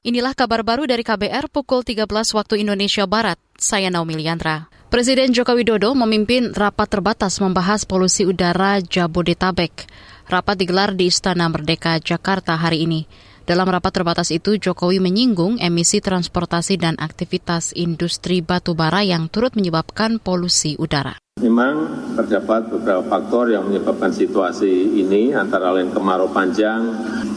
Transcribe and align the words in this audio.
Inilah 0.00 0.32
kabar 0.32 0.64
baru 0.64 0.88
dari 0.88 1.04
KBR 1.04 1.52
pukul 1.52 1.84
13 1.84 2.08
waktu 2.08 2.64
Indonesia 2.64 3.04
Barat. 3.04 3.36
Saya 3.60 3.92
Naomi 3.92 4.16
Liandra. 4.16 4.72
Presiden 4.88 5.36
Joko 5.36 5.52
Widodo 5.52 5.92
memimpin 5.92 6.56
rapat 6.56 6.88
terbatas 6.88 7.36
membahas 7.36 7.84
polusi 7.84 8.24
udara 8.24 8.80
Jabodetabek. 8.80 9.84
Rapat 10.24 10.56
digelar 10.56 10.96
di 10.96 11.12
Istana 11.12 11.52
Merdeka, 11.52 12.00
Jakarta 12.00 12.56
hari 12.56 12.88
ini. 12.88 13.04
Dalam 13.44 13.68
rapat 13.68 14.00
terbatas 14.00 14.32
itu, 14.32 14.56
Jokowi 14.56 15.04
menyinggung 15.04 15.60
emisi 15.60 16.00
transportasi 16.00 16.80
dan 16.80 16.96
aktivitas 16.96 17.76
industri 17.76 18.40
batubara 18.40 19.04
yang 19.04 19.28
turut 19.28 19.52
menyebabkan 19.52 20.16
polusi 20.16 20.80
udara. 20.80 21.20
Memang 21.44 21.88
terdapat 22.16 22.72
beberapa 22.72 23.04
faktor 23.04 23.52
yang 23.52 23.68
menyebabkan 23.68 24.16
situasi 24.16 24.96
ini 24.96 25.36
antara 25.36 25.76
lain 25.76 25.92
kemarau 25.92 26.32
panjang 26.32 26.88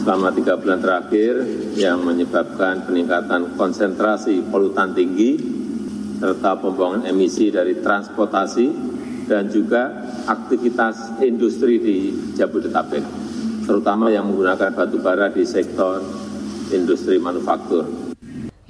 selama 0.00 0.32
tiga 0.32 0.56
bulan 0.56 0.80
terakhir 0.80 1.44
yang 1.76 2.00
menyebabkan 2.00 2.88
peningkatan 2.88 3.52
konsentrasi 3.54 4.40
polutan 4.48 4.96
tinggi 4.96 5.36
serta 6.20 6.56
pembuangan 6.60 7.04
emisi 7.04 7.52
dari 7.52 7.80
transportasi 7.80 8.66
dan 9.28 9.48
juga 9.48 10.10
aktivitas 10.26 11.20
industri 11.22 11.80
di 11.80 11.98
Jabodetabek, 12.34 13.04
terutama 13.64 14.10
yang 14.10 14.26
menggunakan 14.28 14.74
batu 14.74 14.98
bara 15.00 15.30
di 15.30 15.46
sektor 15.46 16.02
industri 16.74 17.16
manufaktur. 17.16 18.09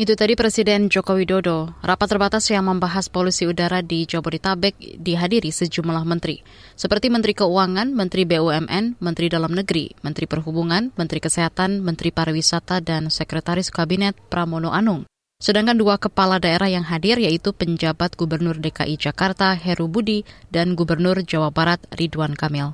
Itu 0.00 0.16
tadi 0.16 0.32
Presiden 0.32 0.88
Joko 0.88 1.12
Widodo. 1.12 1.76
Rapat 1.84 2.16
terbatas 2.16 2.48
yang 2.48 2.64
membahas 2.72 3.12
polusi 3.12 3.44
udara 3.44 3.84
di 3.84 4.08
Jabodetabek 4.08 4.96
dihadiri 4.96 5.52
sejumlah 5.52 6.08
menteri. 6.08 6.40
Seperti 6.72 7.12
Menteri 7.12 7.36
Keuangan, 7.36 7.92
Menteri 7.92 8.24
BUMN, 8.24 8.96
Menteri 8.96 9.28
Dalam 9.28 9.52
Negeri, 9.52 9.92
Menteri 10.00 10.24
Perhubungan, 10.24 10.88
Menteri 10.96 11.20
Kesehatan, 11.20 11.84
Menteri 11.84 12.16
Pariwisata, 12.16 12.80
dan 12.80 13.12
Sekretaris 13.12 13.68
Kabinet 13.68 14.16
Pramono 14.32 14.72
Anung. 14.72 15.04
Sedangkan 15.36 15.76
dua 15.76 16.00
kepala 16.00 16.40
daerah 16.40 16.72
yang 16.72 16.88
hadir 16.88 17.20
yaitu 17.20 17.52
penjabat 17.52 18.16
Gubernur 18.16 18.56
DKI 18.56 18.96
Jakarta 18.96 19.52
Heru 19.52 19.84
Budi 19.84 20.24
dan 20.48 20.80
Gubernur 20.80 21.20
Jawa 21.20 21.52
Barat 21.52 21.84
Ridwan 21.92 22.32
Kamil. 22.32 22.72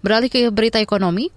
Beralih 0.00 0.32
ke 0.32 0.48
berita 0.48 0.80
ekonomi, 0.80 1.28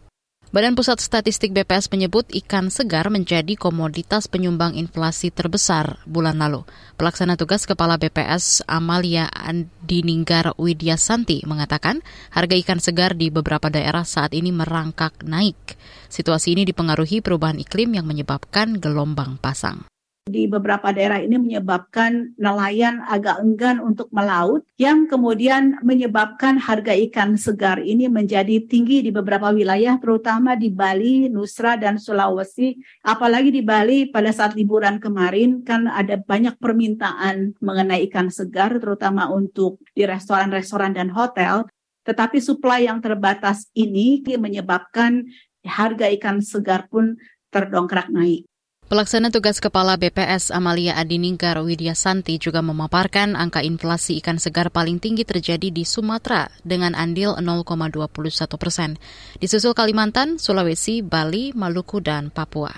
Badan 0.48 0.80
Pusat 0.80 1.03
Statistik 1.03 1.52
BPS 1.52 1.92
menyebut 1.92 2.23
ikan 2.31 2.72
segar 2.72 3.12
menjadi 3.12 3.59
komoditas 3.59 4.31
penyumbang 4.31 4.80
inflasi 4.80 5.28
terbesar 5.28 6.00
bulan 6.08 6.40
lalu. 6.40 6.64
Pelaksana 6.95 7.36
tugas 7.36 7.67
Kepala 7.67 8.00
BPS 8.00 8.64
Amalia 8.64 9.28
Andininggar 9.28 10.56
Widya 10.56 10.95
Santi 10.95 11.44
mengatakan 11.44 12.00
harga 12.31 12.56
ikan 12.64 12.80
segar 12.80 13.20
di 13.20 13.28
beberapa 13.28 13.68
daerah 13.68 14.08
saat 14.08 14.31
ini 14.31 14.56
merangkak 14.56 15.20
naik. 15.28 15.75
Situasi 16.08 16.56
ini 16.56 16.64
dipengaruhi 16.64 17.20
perubahan 17.20 17.59
iklim 17.59 18.00
yang 18.00 18.08
menyebabkan 18.08 18.80
gelombang 18.80 19.36
pasang 19.44 19.84
di 20.28 20.45
beberapa 20.45 20.92
daerah 20.92 21.23
ini 21.23 21.39
menyebabkan 21.39 22.36
nelayan 22.36 23.02
agak 23.08 23.39
enggan 23.39 23.80
untuk 23.80 24.11
melaut 24.11 24.61
yang 24.75 25.08
kemudian 25.08 25.80
menyebabkan 25.81 26.59
harga 26.59 26.94
ikan 27.09 27.39
segar 27.39 27.80
ini 27.80 28.11
menjadi 28.11 28.61
tinggi 28.67 29.02
di 29.02 29.09
beberapa 29.09 29.50
wilayah 29.56 29.95
terutama 29.97 30.53
di 30.59 30.67
Bali, 30.67 31.31
Nusra 31.31 31.80
dan 31.80 31.95
Sulawesi. 31.97 32.78
Apalagi 33.02 33.50
di 33.50 33.64
Bali 33.64 34.11
pada 34.11 34.30
saat 34.36 34.53
liburan 34.53 35.00
kemarin 35.00 35.64
kan 35.64 35.88
ada 35.88 36.19
banyak 36.19 36.59
permintaan 36.59 37.56
mengenai 37.64 38.06
ikan 38.12 38.28
segar 38.28 38.75
terutama 38.78 39.31
untuk 39.31 39.80
di 39.95 40.03
restoran-restoran 40.03 40.94
dan 40.94 41.09
hotel. 41.09 41.66
Tetapi 42.03 42.39
suplai 42.39 42.88
yang 42.88 43.03
terbatas 43.03 43.67
ini 43.75 44.23
menyebabkan 44.23 45.28
harga 45.67 46.08
ikan 46.16 46.39
segar 46.39 46.88
pun 46.88 47.19
terdongkrak 47.52 48.08
naik. 48.12 48.47
Pelaksana 48.88 49.35
tugas 49.35 49.59
Kepala 49.59 49.99
BPS 49.99 50.47
Amalia 50.47 50.95
Adininggar 50.95 51.59
Widya 51.59 51.91
Santi 51.91 52.39
juga 52.39 52.63
memaparkan 52.63 53.35
angka 53.35 53.59
inflasi 53.59 54.16
ikan 54.23 54.39
segar 54.39 54.71
paling 54.71 55.03
tinggi 55.03 55.27
terjadi 55.27 55.75
di 55.75 55.83
Sumatera 55.83 56.47
dengan 56.63 56.95
andil 56.95 57.35
0,21 57.35 58.07
persen. 58.56 58.95
Disusul 59.44 59.75
Kalimantan, 59.75 60.39
Sulawesi, 60.39 61.03
Bali, 61.03 61.51
Maluku, 61.51 62.00
dan 62.00 62.31
Papua. 62.31 62.72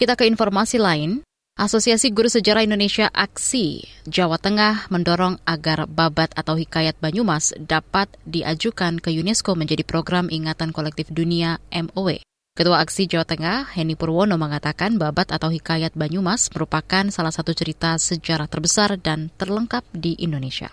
Kita 0.00 0.16
ke 0.16 0.24
informasi 0.24 0.80
lain. 0.80 1.20
Asosiasi 1.60 2.08
Guru 2.08 2.32
Sejarah 2.32 2.64
Indonesia 2.64 3.12
Aksi 3.12 3.84
Jawa 4.08 4.40
Tengah 4.40 4.88
mendorong 4.88 5.44
agar 5.44 5.84
babat 5.84 6.32
atau 6.40 6.56
hikayat 6.56 6.96
Banyumas 7.04 7.52
dapat 7.60 8.08
diajukan 8.24 8.96
ke 8.96 9.12
UNESCO 9.12 9.52
menjadi 9.60 9.84
program 9.84 10.32
ingatan 10.32 10.72
kolektif 10.72 11.12
dunia 11.12 11.60
MOE. 11.68 12.24
Ketua 12.60 12.84
Aksi 12.84 13.08
Jawa 13.08 13.24
Tengah, 13.24 13.72
Heni 13.72 13.96
Purwono 13.96 14.36
mengatakan 14.36 15.00
babat 15.00 15.32
atau 15.32 15.48
hikayat 15.48 15.96
Banyumas 15.96 16.52
merupakan 16.52 17.08
salah 17.08 17.32
satu 17.32 17.56
cerita 17.56 17.96
sejarah 17.96 18.52
terbesar 18.52 19.00
dan 19.00 19.32
terlengkap 19.40 19.80
di 19.96 20.12
Indonesia 20.20 20.68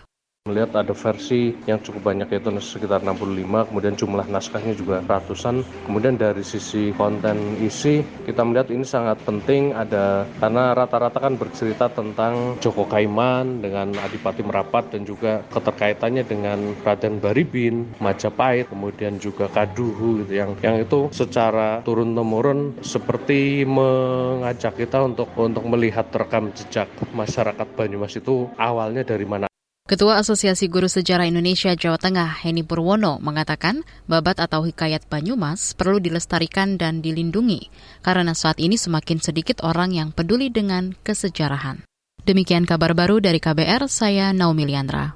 melihat 0.48 0.80
ada 0.80 0.96
versi 0.96 1.52
yang 1.68 1.84
cukup 1.84 2.16
banyak 2.16 2.32
yaitu 2.32 2.50
sekitar 2.64 3.04
65 3.04 3.68
kemudian 3.68 3.94
jumlah 4.00 4.26
naskahnya 4.32 4.74
juga 4.74 5.04
ratusan. 5.04 5.62
Kemudian 5.84 6.16
dari 6.16 6.42
sisi 6.42 6.96
konten 6.96 7.60
isi 7.60 8.02
kita 8.24 8.42
melihat 8.48 8.72
ini 8.72 8.88
sangat 8.88 9.20
penting 9.28 9.76
ada 9.76 10.24
karena 10.40 10.72
rata-rata 10.72 11.20
kan 11.20 11.36
bercerita 11.36 11.92
tentang 11.92 12.56
Joko 12.64 12.88
Kaiman 12.88 13.60
dengan 13.60 13.92
Adipati 14.00 14.42
Merapat 14.46 14.96
dan 14.96 15.04
juga 15.04 15.44
keterkaitannya 15.52 16.24
dengan 16.24 16.60
Raden 16.86 17.20
Baribin 17.20 17.92
Majapahit 18.00 18.72
kemudian 18.72 19.20
juga 19.20 19.52
Kaduhu 19.52 20.24
gitu 20.24 20.34
yang 20.38 20.52
yang 20.64 20.78
itu 20.80 21.12
secara 21.12 21.82
turun 21.84 22.14
temurun 22.14 22.78
seperti 22.86 23.66
mengajak 23.68 24.78
kita 24.78 25.04
untuk 25.04 25.32
untuk 25.36 25.64
melihat 25.68 26.08
rekam 26.14 26.54
jejak 26.54 26.88
masyarakat 27.12 27.68
Banyumas 27.76 28.16
itu 28.16 28.48
awalnya 28.56 29.04
dari 29.04 29.26
mana 29.28 29.47
Ketua 29.88 30.20
Asosiasi 30.20 30.68
Guru 30.68 30.92
Sejarah 30.92 31.32
Indonesia 31.32 31.72
Jawa 31.72 31.96
Tengah, 31.96 32.44
Heni 32.44 32.60
Purwono, 32.60 33.24
mengatakan 33.24 33.88
babat 34.04 34.36
atau 34.44 34.68
hikayat 34.68 35.08
Banyumas 35.08 35.72
perlu 35.80 36.04
dilestarikan 36.04 36.76
dan 36.76 37.00
dilindungi 37.00 37.72
karena 38.04 38.36
saat 38.36 38.60
ini 38.60 38.76
semakin 38.76 39.24
sedikit 39.24 39.64
orang 39.64 39.96
yang 39.96 40.12
peduli 40.12 40.52
dengan 40.52 40.92
kesejarahan. 41.08 41.88
Demikian 42.28 42.68
kabar 42.68 42.92
baru 42.92 43.24
dari 43.24 43.40
KBR, 43.40 43.88
saya 43.88 44.36
Naomi 44.36 44.68
Liandra. 44.68 45.16